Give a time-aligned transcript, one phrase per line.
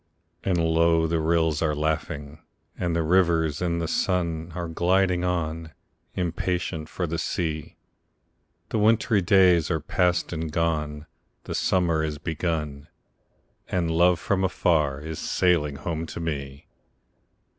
[0.43, 2.39] And low the rills are laughing,
[2.75, 5.73] and the rivers in the sun Are gliding on,
[6.15, 7.75] impatient for the sea;
[8.69, 11.05] The wintry days are past and gone,
[11.43, 12.87] the summer is begun,
[13.67, 16.65] And love from far is sailing home to me!